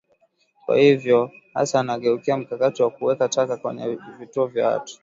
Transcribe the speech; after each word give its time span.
Kwa 0.65 0.77
hivyo 0.77 1.31
sasa 1.53 1.79
anageukia 1.79 2.37
mkakati 2.37 2.83
wa 2.83 2.89
kuweka 2.89 3.29
taka 3.29 3.57
kwenye 3.57 3.97
vituo 4.19 4.47
vya 4.47 4.67
watu 4.67 4.99